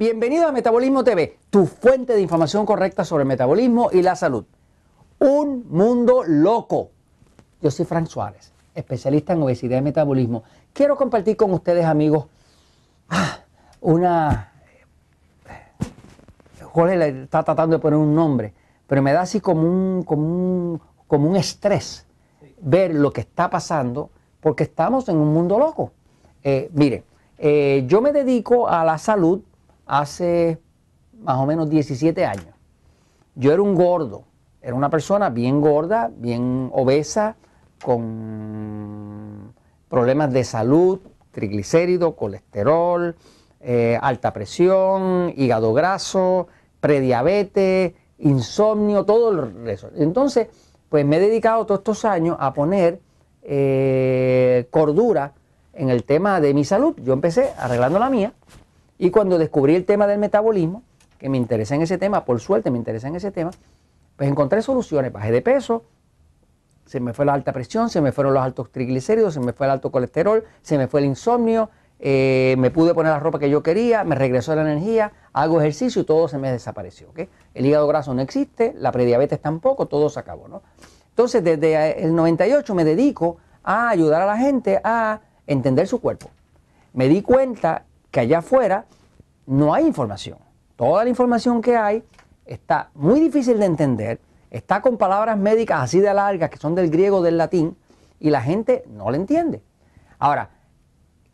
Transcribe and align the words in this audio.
Bienvenido 0.00 0.48
a 0.48 0.52
Metabolismo 0.52 1.04
TV, 1.04 1.36
tu 1.50 1.66
fuente 1.66 2.14
de 2.14 2.22
información 2.22 2.64
correcta 2.64 3.04
sobre 3.04 3.24
el 3.24 3.28
metabolismo 3.28 3.90
y 3.92 4.00
la 4.00 4.16
salud. 4.16 4.46
Un 5.18 5.66
mundo 5.68 6.22
loco. 6.26 6.88
Yo 7.60 7.70
soy 7.70 7.84
Frank 7.84 8.06
Suárez, 8.06 8.50
especialista 8.74 9.34
en 9.34 9.42
obesidad 9.42 9.76
y 9.76 9.82
metabolismo. 9.82 10.42
Quiero 10.72 10.96
compartir 10.96 11.36
con 11.36 11.52
ustedes, 11.52 11.84
amigos, 11.84 12.28
ah, 13.10 13.40
una... 13.82 14.50
Jorge 16.62 16.96
le 16.96 17.24
está 17.24 17.42
tratando 17.42 17.76
de 17.76 17.82
poner 17.82 17.98
un 17.98 18.14
nombre, 18.14 18.54
pero 18.86 19.02
me 19.02 19.12
da 19.12 19.20
así 19.20 19.38
como 19.38 19.68
un, 19.68 20.02
como 20.04 20.22
un, 20.22 20.80
como 21.08 21.28
un 21.28 21.36
estrés 21.36 22.06
ver 22.62 22.94
lo 22.94 23.12
que 23.12 23.20
está 23.20 23.50
pasando 23.50 24.08
porque 24.40 24.62
estamos 24.62 25.10
en 25.10 25.18
un 25.18 25.30
mundo 25.34 25.58
loco. 25.58 25.92
Eh, 26.42 26.70
mire, 26.72 27.04
eh, 27.36 27.84
yo 27.86 28.00
me 28.00 28.12
dedico 28.12 28.66
a 28.66 28.82
la 28.82 28.96
salud 28.96 29.42
hace 29.90 30.60
más 31.20 31.36
o 31.38 31.46
menos 31.46 31.68
17 31.68 32.24
años. 32.24 32.54
Yo 33.34 33.52
era 33.52 33.60
un 33.60 33.74
gordo, 33.74 34.24
era 34.62 34.74
una 34.74 34.88
persona 34.88 35.30
bien 35.30 35.60
gorda, 35.60 36.10
bien 36.16 36.70
obesa, 36.72 37.36
con 37.82 39.52
problemas 39.88 40.32
de 40.32 40.44
salud, 40.44 41.00
triglicéridos, 41.32 42.14
colesterol, 42.14 43.16
eh, 43.60 43.98
alta 44.00 44.32
presión, 44.32 45.32
hígado 45.36 45.72
graso, 45.72 46.46
prediabetes, 46.80 47.94
insomnio, 48.18 49.04
todo 49.04 49.50
eso. 49.66 49.90
Entonces, 49.96 50.48
pues 50.88 51.04
me 51.04 51.16
he 51.16 51.20
dedicado 51.20 51.66
todos 51.66 51.80
estos 51.80 52.04
años 52.04 52.36
a 52.38 52.54
poner 52.54 53.00
eh, 53.42 54.68
cordura 54.70 55.32
en 55.72 55.90
el 55.90 56.04
tema 56.04 56.40
de 56.40 56.54
mi 56.54 56.64
salud. 56.64 56.94
Yo 57.02 57.12
empecé 57.12 57.50
arreglando 57.58 57.98
la 57.98 58.08
mía 58.08 58.32
y 59.00 59.10
cuando 59.10 59.38
descubrí 59.38 59.74
el 59.74 59.86
tema 59.86 60.06
del 60.06 60.18
metabolismo, 60.18 60.82
que 61.18 61.30
me 61.30 61.38
interesa 61.38 61.74
en 61.74 61.80
ese 61.80 61.96
tema, 61.96 62.26
por 62.26 62.38
suerte 62.38 62.70
me 62.70 62.76
interesa 62.76 63.08
en 63.08 63.16
ese 63.16 63.30
tema, 63.30 63.50
pues 64.16 64.28
encontré 64.28 64.60
soluciones, 64.60 65.10
bajé 65.10 65.32
de 65.32 65.40
peso, 65.40 65.84
se 66.84 67.00
me 67.00 67.14
fue 67.14 67.24
la 67.24 67.32
alta 67.32 67.54
presión, 67.54 67.88
se 67.88 68.02
me 68.02 68.12
fueron 68.12 68.34
los 68.34 68.42
altos 68.42 68.70
triglicéridos, 68.70 69.32
se 69.32 69.40
me 69.40 69.54
fue 69.54 69.66
el 69.66 69.72
alto 69.72 69.90
colesterol, 69.90 70.44
se 70.60 70.76
me 70.76 70.86
fue 70.86 71.00
el 71.00 71.06
insomnio, 71.06 71.70
eh, 71.98 72.56
me 72.58 72.70
pude 72.70 72.92
poner 72.92 73.12
la 73.12 73.20
ropa 73.20 73.38
que 73.38 73.48
yo 73.48 73.62
quería, 73.62 74.04
me 74.04 74.16
regresó 74.16 74.54
la 74.54 74.62
energía, 74.62 75.12
hago 75.32 75.60
ejercicio 75.60 76.02
y 76.02 76.04
todo 76.04 76.28
se 76.28 76.36
me 76.36 76.52
desapareció. 76.52 77.08
El 77.54 77.64
hígado 77.64 77.86
graso 77.86 78.12
no 78.12 78.20
existe, 78.20 78.74
la 78.76 78.92
prediabetes 78.92 79.40
tampoco, 79.40 79.86
todo 79.86 80.10
se 80.10 80.20
acabó. 80.20 80.46
¿no? 80.46 80.62
Entonces, 81.08 81.42
desde 81.42 82.04
el 82.04 82.14
98 82.14 82.74
me 82.74 82.84
dedico 82.84 83.38
a 83.62 83.88
ayudar 83.88 84.20
a 84.20 84.26
la 84.26 84.36
gente 84.36 84.78
a 84.84 85.20
entender 85.46 85.86
su 85.86 86.02
cuerpo. 86.02 86.28
Me 86.92 87.08
di 87.08 87.22
cuenta 87.22 87.84
que 88.10 88.20
allá 88.20 88.38
afuera 88.38 88.86
no 89.46 89.74
hay 89.74 89.86
información. 89.86 90.38
Toda 90.76 91.04
la 91.04 91.10
información 91.10 91.60
que 91.60 91.76
hay 91.76 92.02
está 92.46 92.90
muy 92.94 93.20
difícil 93.20 93.58
de 93.58 93.66
entender, 93.66 94.20
está 94.50 94.80
con 94.80 94.96
palabras 94.96 95.38
médicas 95.38 95.82
así 95.82 96.00
de 96.00 96.12
largas 96.12 96.50
que 96.50 96.58
son 96.58 96.74
del 96.74 96.90
griego, 96.90 97.22
del 97.22 97.38
latín, 97.38 97.76
y 98.18 98.30
la 98.30 98.42
gente 98.42 98.84
no 98.88 99.10
la 99.10 99.16
entiende. 99.16 99.62
Ahora, 100.18 100.50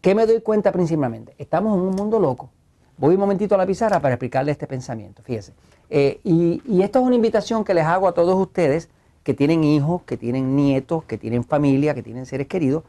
¿qué 0.01 0.15
me 0.15 0.27
doy 0.27 0.41
cuenta 0.41 0.73
principalmente? 0.73 1.35
Estamos 1.39 1.77
en 1.77 1.83
un 1.83 1.95
mundo 1.95 2.21
loco. 2.21 2.51
Voy 2.99 3.15
un 3.15 3.21
momentito 3.21 3.55
a 3.55 3.59
la 3.59 3.67
pizarra 3.67 4.01
para 4.01 4.15
explicarle 4.15 4.53
este 4.53 4.67
pensamiento, 4.67 5.23
fíjese. 5.23 5.53
Eh, 5.91 6.21
y, 6.25 6.83
esto 6.83 7.01
es 7.01 7.05
una 7.05 7.15
invitación 7.15 7.65
que 7.65 7.75
les 7.75 7.85
hago 7.85 8.09
a 8.09 8.13
todos 8.13 8.35
ustedes 8.37 8.89
que 9.23 9.35
tienen 9.35 9.65
hijos, 9.65 10.03
que 10.03 10.17
tienen 10.17 10.57
nietos, 10.57 11.05
que 11.05 11.19
tienen 11.19 11.45
familia, 11.45 11.95
que 11.95 12.03
tienen 12.03 12.27
seres 12.27 12.47
queridos, 12.47 12.85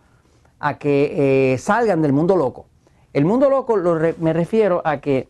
a 0.60 0.78
que 0.78 1.54
eh, 1.54 1.58
salgan 1.58 2.02
del 2.02 2.14
mundo 2.14 2.36
loco. 2.36 2.68
El 3.14 3.26
mundo 3.26 3.50
loco 3.50 3.78
me 4.20 4.34
refiero 4.34 4.82
a 4.86 4.98
que, 4.98 5.28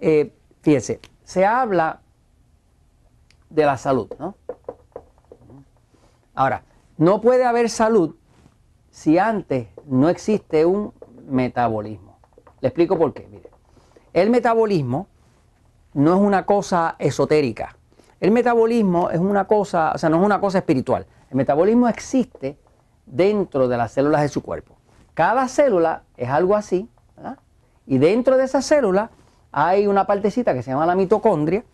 eh, 0.00 0.32
fíjese, 0.62 1.00
se 1.22 1.44
habla 1.46 2.00
de 3.50 3.64
la 3.64 3.76
salud, 3.76 4.08
¿no? 4.18 4.36
Ahora, 6.34 6.64
no 6.96 7.20
puede 7.20 7.44
haber 7.44 7.70
salud 7.70 8.16
si 8.90 9.18
antes 9.18 9.68
no 9.86 10.08
existe 10.08 10.64
un 10.64 10.92
metabolismo. 11.28 12.18
Le 12.60 12.68
explico 12.68 12.98
por 12.98 13.12
qué. 13.12 13.26
Mire, 13.28 13.50
el 14.12 14.30
metabolismo 14.30 15.08
no 15.92 16.14
es 16.14 16.20
una 16.20 16.46
cosa 16.46 16.96
esotérica. 16.98 17.76
El 18.20 18.30
metabolismo 18.30 19.10
es 19.10 19.20
una 19.20 19.46
cosa, 19.46 19.92
o 19.94 19.98
sea, 19.98 20.08
no 20.08 20.18
es 20.18 20.24
una 20.24 20.40
cosa 20.40 20.58
espiritual. 20.58 21.06
El 21.30 21.36
metabolismo 21.36 21.88
existe 21.88 22.58
dentro 23.06 23.68
de 23.68 23.76
las 23.76 23.92
células 23.92 24.22
de 24.22 24.28
su 24.28 24.42
cuerpo. 24.42 24.76
Cada 25.14 25.46
célula 25.48 26.02
es 26.16 26.28
algo 26.28 26.56
así, 26.56 26.88
y 27.86 27.98
dentro 27.98 28.36
de 28.36 28.44
esa 28.44 28.62
célula 28.62 29.10
hay 29.52 29.86
una 29.86 30.06
partecita 30.06 30.54
que 30.54 30.62
se 30.62 30.70
llama 30.70 30.86
la 30.86 30.94
mitocondria, 30.94 31.64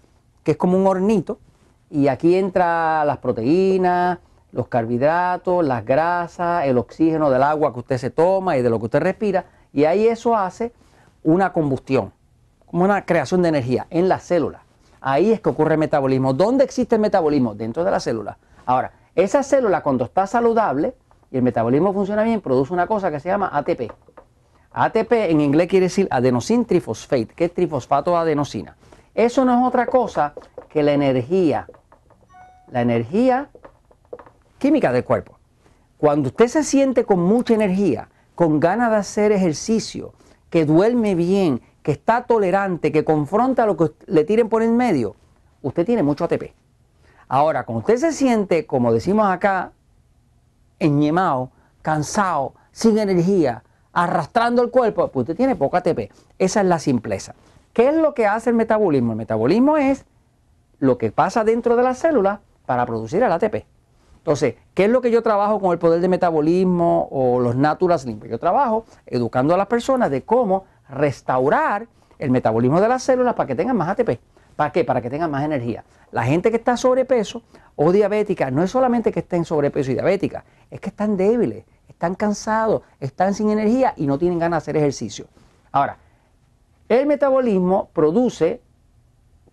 que 0.42 0.52
es 0.52 0.56
como 0.56 0.76
un 0.76 0.86
hornito, 0.86 1.38
y 1.90 2.08
aquí 2.08 2.36
entra 2.36 3.04
las 3.04 3.18
proteínas, 3.18 4.18
los 4.52 4.68
carbohidratos, 4.68 5.64
las 5.64 5.84
grasas, 5.84 6.64
el 6.66 6.78
oxígeno 6.78 7.30
del 7.30 7.42
agua 7.42 7.72
que 7.72 7.80
usted 7.80 7.98
se 7.98 8.10
toma 8.10 8.56
y 8.56 8.62
de 8.62 8.70
lo 8.70 8.78
que 8.78 8.86
usted 8.86 9.00
respira, 9.00 9.46
y 9.72 9.84
ahí 9.84 10.06
eso 10.06 10.36
hace 10.36 10.72
una 11.22 11.52
combustión, 11.52 12.12
como 12.66 12.84
una 12.84 13.04
creación 13.04 13.42
de 13.42 13.48
energía 13.48 13.86
en 13.90 14.08
la 14.08 14.18
célula. 14.18 14.62
Ahí 15.00 15.32
es 15.32 15.40
que 15.40 15.48
ocurre 15.48 15.74
el 15.74 15.80
metabolismo. 15.80 16.34
¿Dónde 16.34 16.64
existe 16.64 16.96
el 16.96 17.00
metabolismo? 17.00 17.54
Dentro 17.54 17.84
de 17.84 17.90
la 17.90 18.00
célula. 18.00 18.36
Ahora, 18.66 18.92
esa 19.14 19.42
célula 19.42 19.82
cuando 19.82 20.04
está 20.04 20.26
saludable 20.26 20.94
y 21.30 21.36
el 21.36 21.42
metabolismo 21.42 21.92
funciona 21.92 22.22
bien, 22.22 22.40
produce 22.40 22.72
una 22.72 22.86
cosa 22.86 23.10
que 23.10 23.20
se 23.20 23.28
llama 23.28 23.50
ATP. 23.52 23.92
ATP 24.72 25.12
en 25.30 25.40
inglés 25.40 25.68
quiere 25.68 25.86
decir 25.86 26.06
adenosine 26.10 26.64
trifosfate, 26.64 27.26
que 27.28 27.46
es 27.46 27.54
trifosfato 27.54 28.12
de 28.12 28.18
adenosina. 28.18 28.76
Eso 29.14 29.44
no 29.44 29.58
es 29.58 29.66
otra 29.66 29.86
cosa 29.86 30.34
que 30.68 30.82
la 30.82 30.92
energía, 30.92 31.66
la 32.70 32.82
energía 32.82 33.50
química 34.58 34.92
del 34.92 35.04
cuerpo. 35.04 35.38
Cuando 35.98 36.28
usted 36.28 36.46
se 36.46 36.62
siente 36.62 37.04
con 37.04 37.20
mucha 37.20 37.54
energía, 37.54 38.08
con 38.34 38.60
ganas 38.60 38.90
de 38.90 38.96
hacer 38.96 39.32
ejercicio, 39.32 40.14
que 40.48 40.64
duerme 40.64 41.14
bien, 41.14 41.60
que 41.82 41.92
está 41.92 42.22
tolerante, 42.22 42.92
que 42.92 43.04
confronta 43.04 43.66
lo 43.66 43.76
que 43.76 43.90
le 44.06 44.24
tiren 44.24 44.48
por 44.48 44.62
el 44.62 44.72
medio, 44.72 45.16
usted 45.62 45.84
tiene 45.84 46.02
mucho 46.02 46.24
ATP. 46.24 46.54
Ahora, 47.28 47.64
cuando 47.64 47.80
usted 47.80 47.96
se 47.96 48.12
siente, 48.12 48.66
como 48.66 48.92
decimos 48.92 49.28
acá, 49.28 49.72
enñemado, 50.78 51.50
cansado, 51.82 52.54
sin 52.72 52.98
energía, 52.98 53.62
arrastrando 53.92 54.62
el 54.62 54.70
cuerpo, 54.70 55.08
pues 55.08 55.24
usted 55.24 55.36
tiene 55.36 55.56
poca 55.56 55.78
ATP. 55.78 56.10
Esa 56.38 56.60
es 56.60 56.66
la 56.66 56.78
simpleza. 56.78 57.34
¿Qué 57.72 57.88
es 57.88 57.94
lo 57.94 58.14
que 58.14 58.26
hace 58.26 58.50
el 58.50 58.56
metabolismo? 58.56 59.12
El 59.12 59.18
metabolismo 59.18 59.76
es 59.76 60.04
lo 60.78 60.98
que 60.98 61.12
pasa 61.12 61.44
dentro 61.44 61.76
de 61.76 61.82
la 61.82 61.94
célula 61.94 62.40
para 62.66 62.86
producir 62.86 63.22
el 63.22 63.32
ATP. 63.32 63.64
Entonces, 64.18 64.56
¿qué 64.74 64.84
es 64.84 64.90
lo 64.90 65.00
que 65.00 65.10
yo 65.10 65.22
trabajo 65.22 65.60
con 65.60 65.72
el 65.72 65.78
poder 65.78 66.00
de 66.00 66.08
metabolismo 66.08 67.08
o 67.10 67.40
los 67.40 67.56
Natural 67.56 67.98
Slim? 67.98 68.20
Yo 68.28 68.38
trabajo 68.38 68.84
educando 69.06 69.54
a 69.54 69.56
las 69.56 69.66
personas 69.66 70.10
de 70.10 70.22
cómo 70.22 70.64
restaurar 70.88 71.86
el 72.18 72.30
metabolismo 72.30 72.80
de 72.80 72.88
las 72.88 73.02
células 73.02 73.34
para 73.34 73.46
que 73.46 73.54
tengan 73.54 73.76
más 73.76 73.88
ATP. 73.88 74.20
¿Para 74.56 74.72
qué? 74.72 74.84
Para 74.84 75.00
que 75.00 75.08
tengan 75.08 75.30
más 75.30 75.42
energía. 75.42 75.84
La 76.12 76.24
gente 76.24 76.50
que 76.50 76.58
está 76.58 76.76
sobrepeso 76.76 77.42
o 77.76 77.92
diabética 77.92 78.50
no 78.50 78.62
es 78.62 78.70
solamente 78.70 79.10
que 79.10 79.20
estén 79.20 79.46
sobrepeso 79.46 79.90
y 79.90 79.94
diabética, 79.94 80.44
es 80.70 80.80
que 80.80 80.90
están 80.90 81.16
débiles, 81.16 81.64
están 82.00 82.14
cansados, 82.14 82.80
están 82.98 83.34
sin 83.34 83.50
energía 83.50 83.92
y 83.94 84.06
no 84.06 84.18
tienen 84.18 84.38
ganas 84.38 84.64
de 84.64 84.70
hacer 84.70 84.76
ejercicio. 84.78 85.26
Ahora, 85.70 85.98
el 86.88 87.04
metabolismo 87.04 87.90
produce 87.92 88.62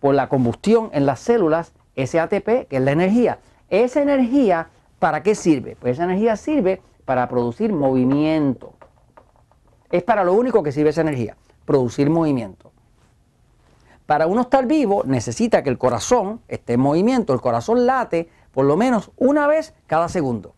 por 0.00 0.14
la 0.14 0.30
combustión 0.30 0.88
en 0.94 1.04
las 1.04 1.20
células 1.20 1.74
ese 1.94 2.18
ATP, 2.18 2.66
que 2.66 2.76
es 2.78 2.80
la 2.80 2.92
energía. 2.92 3.38
Esa 3.68 4.00
energía, 4.00 4.68
¿para 4.98 5.22
qué 5.22 5.34
sirve? 5.34 5.76
Pues 5.78 5.92
esa 5.92 6.04
energía 6.04 6.36
sirve 6.36 6.80
para 7.04 7.28
producir 7.28 7.70
movimiento. 7.70 8.72
Es 9.90 10.02
para 10.02 10.24
lo 10.24 10.32
único 10.32 10.62
que 10.62 10.72
sirve 10.72 10.88
esa 10.88 11.02
energía, 11.02 11.36
producir 11.66 12.08
movimiento. 12.08 12.72
Para 14.06 14.26
uno 14.26 14.40
estar 14.40 14.64
vivo 14.64 15.02
necesita 15.04 15.62
que 15.62 15.68
el 15.68 15.76
corazón 15.76 16.40
esté 16.48 16.72
en 16.72 16.80
movimiento. 16.80 17.34
El 17.34 17.42
corazón 17.42 17.84
late 17.84 18.30
por 18.52 18.64
lo 18.64 18.78
menos 18.78 19.10
una 19.18 19.46
vez 19.46 19.74
cada 19.86 20.08
segundo. 20.08 20.54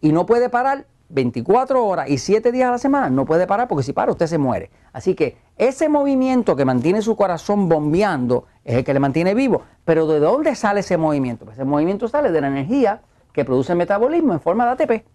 Y 0.00 0.12
no 0.12 0.24
puede 0.24 0.48
parar 0.48 0.86
24 1.08 1.84
horas 1.84 2.08
y 2.08 2.18
7 2.18 2.52
días 2.52 2.68
a 2.68 2.72
la 2.72 2.78
semana, 2.78 3.08
no 3.08 3.24
puede 3.24 3.46
parar 3.46 3.68
porque 3.68 3.82
si 3.82 3.92
para 3.92 4.12
usted 4.12 4.26
se 4.26 4.38
muere. 4.38 4.70
Así 4.92 5.14
que 5.14 5.36
ese 5.56 5.88
movimiento 5.88 6.54
que 6.54 6.64
mantiene 6.64 7.02
su 7.02 7.16
corazón 7.16 7.68
bombeando 7.68 8.44
es 8.64 8.76
el 8.76 8.84
que 8.84 8.92
le 8.92 9.00
mantiene 9.00 9.34
vivo. 9.34 9.62
Pero 9.84 10.06
¿de 10.06 10.20
dónde 10.20 10.54
sale 10.54 10.80
ese 10.80 10.96
movimiento? 10.96 11.44
Pues 11.44 11.56
ese 11.56 11.64
movimiento 11.64 12.08
sale 12.08 12.30
de 12.30 12.40
la 12.40 12.48
energía 12.48 13.00
que 13.32 13.44
produce 13.44 13.72
el 13.72 13.78
metabolismo 13.78 14.32
en 14.32 14.40
forma 14.40 14.66
de 14.66 14.72
ATP. 14.72 15.06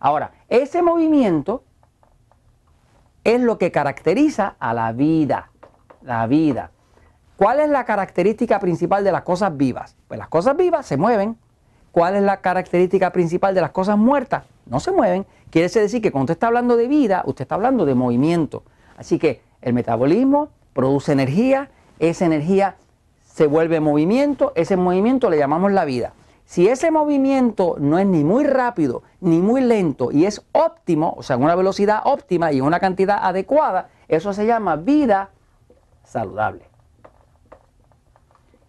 Ahora, 0.00 0.32
ese 0.48 0.82
movimiento 0.82 1.64
es 3.24 3.40
lo 3.40 3.58
que 3.58 3.70
caracteriza 3.70 4.56
a 4.58 4.74
la 4.74 4.92
vida. 4.92 5.50
La 6.02 6.26
vida. 6.26 6.70
¿Cuál 7.36 7.60
es 7.60 7.68
la 7.68 7.84
característica 7.84 8.58
principal 8.58 9.04
de 9.04 9.12
las 9.12 9.22
cosas 9.22 9.56
vivas? 9.56 9.96
Pues 10.08 10.18
las 10.18 10.28
cosas 10.28 10.56
vivas 10.56 10.86
se 10.86 10.96
mueven. 10.96 11.36
¿Cuál 11.92 12.16
es 12.16 12.22
la 12.22 12.40
característica 12.40 13.12
principal 13.12 13.54
de 13.54 13.60
las 13.60 13.70
cosas 13.70 13.98
muertas? 13.98 14.44
No 14.72 14.80
se 14.80 14.90
mueven. 14.90 15.26
Quiere 15.50 15.68
decir 15.68 16.00
que 16.00 16.10
cuando 16.10 16.24
usted 16.24 16.36
está 16.36 16.46
hablando 16.46 16.78
de 16.78 16.88
vida, 16.88 17.22
usted 17.26 17.42
está 17.42 17.56
hablando 17.56 17.84
de 17.84 17.94
movimiento. 17.94 18.62
Así 18.96 19.18
que 19.18 19.42
el 19.60 19.74
metabolismo 19.74 20.48
produce 20.72 21.12
energía, 21.12 21.70
esa 21.98 22.24
energía 22.24 22.76
se 23.20 23.46
vuelve 23.46 23.80
movimiento, 23.80 24.52
ese 24.54 24.78
movimiento 24.78 25.28
le 25.28 25.36
llamamos 25.36 25.72
la 25.72 25.84
vida. 25.84 26.14
Si 26.46 26.68
ese 26.68 26.90
movimiento 26.90 27.76
no 27.78 27.98
es 27.98 28.06
ni 28.06 28.24
muy 28.24 28.44
rápido 28.44 29.02
ni 29.20 29.40
muy 29.40 29.60
lento 29.60 30.10
y 30.10 30.24
es 30.24 30.42
óptimo, 30.52 31.14
o 31.18 31.22
sea, 31.22 31.36
en 31.36 31.42
una 31.42 31.54
velocidad 31.54 32.00
óptima 32.04 32.50
y 32.50 32.58
en 32.58 32.64
una 32.64 32.80
cantidad 32.80 33.18
adecuada, 33.20 33.90
eso 34.08 34.32
se 34.32 34.46
llama 34.46 34.76
vida 34.76 35.32
saludable. 36.02 36.64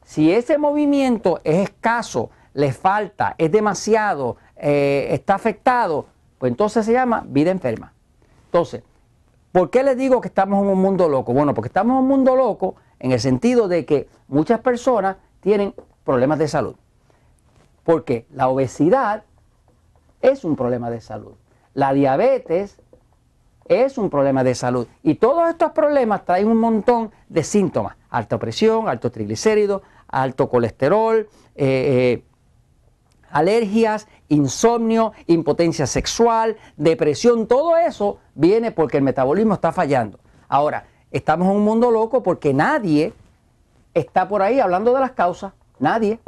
Si 0.03 0.33
ese 0.33 0.57
movimiento 0.57 1.39
es 1.45 1.69
escaso, 1.69 2.29
le 2.53 2.71
falta, 2.71 3.35
es 3.37 3.51
demasiado, 3.51 4.37
eh, 4.55 5.07
está 5.11 5.35
afectado, 5.35 6.07
pues 6.37 6.51
entonces 6.51 6.85
se 6.85 6.93
llama 6.93 7.23
vida 7.27 7.51
enferma. 7.51 7.93
Entonces, 8.45 8.83
¿por 9.51 9.69
qué 9.69 9.83
les 9.83 9.97
digo 9.97 10.21
que 10.21 10.27
estamos 10.27 10.61
en 10.63 10.69
un 10.69 10.81
mundo 10.81 11.09
loco? 11.09 11.33
Bueno, 11.33 11.53
porque 11.53 11.67
estamos 11.67 11.93
en 11.93 12.03
un 12.03 12.07
mundo 12.07 12.35
loco 12.35 12.75
en 12.99 13.11
el 13.11 13.19
sentido 13.19 13.67
de 13.67 13.85
que 13.85 14.07
muchas 14.27 14.59
personas 14.59 15.17
tienen 15.39 15.73
problemas 16.03 16.39
de 16.39 16.47
salud. 16.47 16.75
Porque 17.83 18.25
la 18.31 18.47
obesidad 18.47 19.23
es 20.21 20.45
un 20.45 20.55
problema 20.55 20.89
de 20.89 21.01
salud. 21.01 21.33
La 21.73 21.91
diabetes 21.93 22.77
es 23.65 23.97
un 23.97 24.09
problema 24.09 24.43
de 24.43 24.55
salud. 24.55 24.87
Y 25.01 25.15
todos 25.15 25.49
estos 25.49 25.71
problemas 25.71 26.25
traen 26.25 26.47
un 26.47 26.57
montón 26.57 27.11
de 27.29 27.43
síntomas. 27.43 27.95
Alta 28.09 28.37
presión, 28.37 28.87
alto 28.87 29.11
triglicéridos, 29.11 29.81
alto 30.07 30.49
colesterol, 30.49 31.27
eh, 31.55 32.21
eh, 32.21 32.23
alergias, 33.33 34.07
insomnio, 34.29 35.11
impotencia 35.27 35.87
sexual, 35.87 36.55
depresión. 36.77 37.47
Todo 37.47 37.75
eso 37.75 38.19
viene 38.35 38.71
porque 38.71 38.97
el 38.97 39.03
metabolismo 39.03 39.55
está 39.55 39.71
fallando. 39.71 40.19
Ahora, 40.47 40.85
estamos 41.11 41.47
en 41.47 41.57
un 41.57 41.63
mundo 41.63 41.91
loco 41.91 42.23
porque 42.23 42.53
nadie 42.53 43.11
está 43.93 44.27
por 44.27 44.43
ahí 44.43 44.59
hablando 44.59 44.93
de 44.93 45.01
las 45.01 45.11
causas. 45.11 45.53
Nadie. 45.79 46.19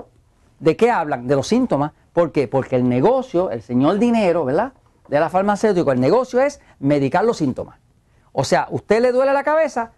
¿De 0.59 0.75
qué 0.75 0.89
hablan? 0.89 1.27
De 1.27 1.35
los 1.35 1.47
síntomas. 1.47 1.91
¿Por 2.11 2.31
qué? 2.31 2.47
Porque 2.47 2.75
el 2.75 2.89
negocio, 2.89 3.51
el 3.51 3.61
señor 3.61 3.99
dinero, 3.99 4.43
¿verdad? 4.43 4.73
De 5.07 5.19
la 5.19 5.29
farmacéutica, 5.29 5.91
el 5.91 5.99
negocio 5.99 6.41
es 6.41 6.59
medicar 6.79 7.23
los 7.23 7.37
síntomas. 7.37 7.77
O 8.31 8.43
sea, 8.43 8.67
usted 8.71 9.01
le 9.01 9.11
duele 9.11 9.31
la 9.31 9.43
cabeza, 9.43 9.91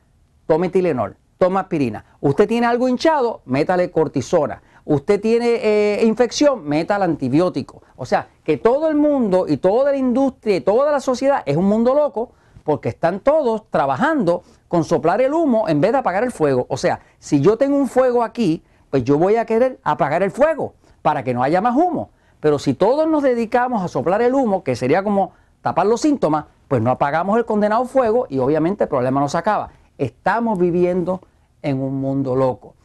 tome 0.45 0.69
Tilenol, 0.69 1.15
toma 1.38 1.62
aspirina. 1.62 2.04
Usted 2.19 2.48
tiene 2.48 2.68
algo 2.68 2.89
hinchado, 2.89 3.42
métale 3.45 3.92
cortisona. 3.92 4.62
Usted 4.89 5.19
tiene 5.19 5.55
eh, 5.61 6.05
infección, 6.05 6.63
métale 6.63 7.03
antibiótico. 7.03 7.81
O 7.97 8.05
sea, 8.05 8.29
que 8.45 8.55
todo 8.55 8.87
el 8.87 8.95
mundo 8.95 9.45
y 9.45 9.57
toda 9.57 9.91
la 9.91 9.97
industria 9.97 10.55
y 10.55 10.61
toda 10.61 10.89
la 10.93 11.01
sociedad 11.01 11.43
es 11.45 11.57
un 11.57 11.65
mundo 11.65 11.93
loco 11.93 12.31
porque 12.63 12.87
están 12.87 13.19
todos 13.19 13.69
trabajando 13.69 14.43
con 14.69 14.85
soplar 14.85 15.19
el 15.19 15.33
humo 15.33 15.67
en 15.67 15.81
vez 15.81 15.91
de 15.91 15.97
apagar 15.97 16.23
el 16.23 16.31
fuego. 16.31 16.67
O 16.69 16.77
sea, 16.77 17.01
si 17.19 17.41
yo 17.41 17.57
tengo 17.57 17.75
un 17.75 17.89
fuego 17.89 18.23
aquí, 18.23 18.63
pues 18.89 19.03
yo 19.03 19.17
voy 19.17 19.35
a 19.35 19.45
querer 19.45 19.77
apagar 19.83 20.23
el 20.23 20.31
fuego 20.31 20.73
para 21.01 21.21
que 21.21 21.33
no 21.33 21.43
haya 21.43 21.59
más 21.59 21.75
humo. 21.75 22.11
Pero 22.39 22.57
si 22.57 22.73
todos 22.73 23.09
nos 23.09 23.23
dedicamos 23.23 23.83
a 23.83 23.89
soplar 23.89 24.21
el 24.21 24.33
humo, 24.33 24.63
que 24.63 24.77
sería 24.77 25.03
como 25.03 25.33
tapar 25.61 25.85
los 25.85 25.99
síntomas, 25.99 26.45
pues 26.69 26.81
no 26.81 26.91
apagamos 26.91 27.37
el 27.37 27.43
condenado 27.43 27.83
fuego 27.83 28.25
y 28.29 28.39
obviamente 28.39 28.85
el 28.85 28.89
problema 28.89 29.19
no 29.19 29.27
se 29.27 29.37
acaba. 29.37 29.69
Estamos 29.97 30.57
viviendo 30.57 31.19
en 31.61 31.81
un 31.81 31.99
mundo 31.99 32.37
loco. 32.37 32.76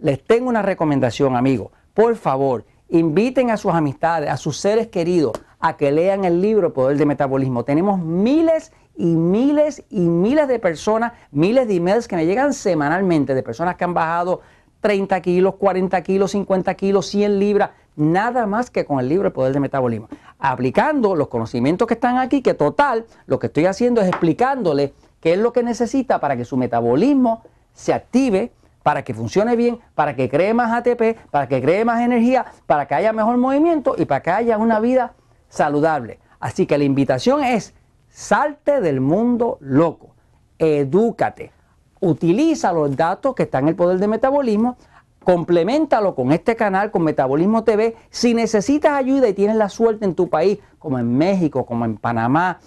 Les 0.00 0.22
tengo 0.24 0.48
una 0.48 0.62
recomendación, 0.62 1.36
amigos. 1.36 1.72
Por 1.92 2.16
favor, 2.16 2.64
inviten 2.88 3.50
a 3.50 3.58
sus 3.58 3.74
amistades, 3.74 4.30
a 4.30 4.38
sus 4.38 4.56
seres 4.56 4.88
queridos, 4.88 5.32
a 5.58 5.76
que 5.76 5.92
lean 5.92 6.24
el 6.24 6.40
libro 6.40 6.72
Poder 6.72 6.96
de 6.96 7.04
Metabolismo. 7.04 7.64
Tenemos 7.64 7.98
miles 7.98 8.72
y 8.96 9.14
miles 9.14 9.84
y 9.90 10.00
miles 10.00 10.48
de 10.48 10.58
personas, 10.58 11.12
miles 11.30 11.68
de 11.68 11.76
emails 11.76 12.08
que 12.08 12.16
me 12.16 12.24
llegan 12.24 12.54
semanalmente 12.54 13.34
de 13.34 13.42
personas 13.42 13.76
que 13.76 13.84
han 13.84 13.92
bajado 13.92 14.40
30 14.80 15.20
kilos, 15.20 15.56
40 15.56 16.02
kilos, 16.02 16.30
50 16.30 16.74
kilos, 16.76 17.06
100 17.06 17.38
libras, 17.38 17.70
nada 17.96 18.46
más 18.46 18.70
que 18.70 18.86
con 18.86 19.00
el 19.00 19.08
libro 19.08 19.26
El 19.26 19.34
Poder 19.34 19.52
de 19.52 19.60
Metabolismo. 19.60 20.08
Aplicando 20.38 21.14
los 21.14 21.28
conocimientos 21.28 21.86
que 21.86 21.94
están 21.94 22.16
aquí, 22.16 22.40
que 22.40 22.54
total, 22.54 23.04
lo 23.26 23.38
que 23.38 23.48
estoy 23.48 23.66
haciendo 23.66 24.00
es 24.00 24.08
explicándole 24.08 24.94
qué 25.20 25.34
es 25.34 25.38
lo 25.38 25.52
que 25.52 25.62
necesita 25.62 26.20
para 26.20 26.38
que 26.38 26.46
su 26.46 26.56
metabolismo 26.56 27.42
se 27.74 27.92
active, 27.92 28.52
para 28.82 29.02
que 29.02 29.14
funcione 29.14 29.56
bien, 29.56 29.78
para 29.94 30.16
que 30.16 30.28
cree 30.28 30.54
más 30.54 30.72
ATP, 30.72 31.18
para 31.30 31.48
que 31.48 31.60
cree 31.60 31.84
más 31.84 32.00
energía, 32.00 32.46
para 32.66 32.86
que 32.86 32.94
haya 32.94 33.12
mejor 33.12 33.36
movimiento 33.36 33.94
y 33.98 34.04
para 34.04 34.22
que 34.22 34.30
haya 34.30 34.58
una 34.58 34.80
vida 34.80 35.14
saludable. 35.48 36.18
Así 36.38 36.66
que 36.66 36.78
la 36.78 36.84
invitación 36.84 37.44
es, 37.44 37.74
salte 38.08 38.80
del 38.80 39.00
mundo 39.00 39.58
loco, 39.60 40.14
edúcate, 40.58 41.52
utiliza 42.00 42.72
los 42.72 42.96
datos 42.96 43.34
que 43.34 43.44
están 43.44 43.64
en 43.64 43.68
el 43.70 43.76
poder 43.76 43.98
de 43.98 44.08
metabolismo, 44.08 44.76
complementalo 45.22 46.14
con 46.14 46.32
este 46.32 46.56
canal, 46.56 46.90
con 46.90 47.02
Metabolismo 47.02 47.62
TV. 47.62 47.94
Si 48.08 48.32
necesitas 48.34 48.92
ayuda 48.92 49.28
y 49.28 49.34
tienes 49.34 49.56
la 49.56 49.68
suerte 49.68 50.06
en 50.06 50.14
tu 50.14 50.28
país, 50.30 50.58
como 50.78 50.98
en 50.98 51.16
México, 51.16 51.66
como 51.66 51.84
en 51.84 51.98
Panamá, 51.98 52.58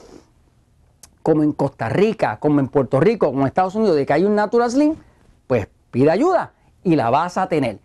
como 1.24 1.42
en 1.42 1.54
Costa 1.54 1.90
Rica, 1.90 2.38
como 2.40 2.60
en 2.60 2.68
Puerto 2.68 3.00
Rico, 3.00 3.28
como 3.28 3.42
en 3.42 3.48
Estados 3.48 3.76
Unidos, 3.76 3.96
de 3.96 4.06
que 4.06 4.14
hay 4.14 4.24
un 4.24 4.36
Natural 4.36 4.70
Slim, 4.70 4.96
pues 5.48 5.68
pide 5.94 6.10
ayuda 6.10 6.54
y 6.84 6.96
la 6.96 7.12
vas 7.12 7.38
a 7.38 7.48
tener. 7.48 7.80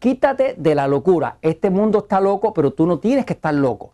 Quítate 0.00 0.56
de 0.58 0.74
la 0.74 0.88
locura. 0.88 1.38
Este 1.42 1.70
mundo 1.70 2.00
está 2.00 2.20
loco, 2.20 2.52
pero 2.52 2.72
tú 2.72 2.86
no 2.86 2.98
tienes 2.98 3.24
que 3.24 3.34
estar 3.34 3.54
loco. 3.54 3.92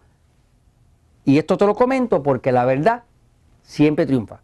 Y 1.24 1.36
esto 1.36 1.58
te 1.58 1.66
lo 1.66 1.74
comento 1.74 2.22
porque 2.22 2.50
la 2.50 2.64
verdad 2.64 3.02
siempre 3.62 4.06
triunfa. 4.06 4.40